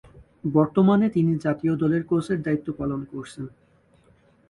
[0.53, 3.45] বর্তমানে তিনি জাতীয় দলের কোচের দায়িত্ব পালন করছেন।